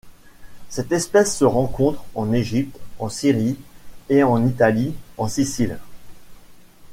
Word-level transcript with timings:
Cette 0.69 0.91
espèce 0.93 1.37
se 1.37 1.45
rencontre 1.45 2.03
en 2.15 2.33
Égypte, 2.33 2.75
en 2.97 3.07
Syrie 3.07 3.55
et 4.09 4.23
en 4.23 4.43
Italie 4.47 4.95
en 5.19 5.27
Sicile. 5.27 5.77